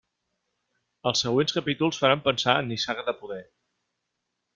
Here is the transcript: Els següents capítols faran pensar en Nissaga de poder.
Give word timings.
Els 1.11 1.19
següents 1.25 1.53
capítols 1.57 1.99
faran 2.05 2.23
pensar 2.29 2.55
en 2.63 2.69
Nissaga 2.71 3.05
de 3.11 3.15
poder. 3.21 3.39